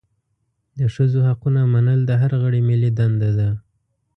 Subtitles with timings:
[0.79, 3.49] د ښځو حقونه منل د هر غړي ملي دنده ده.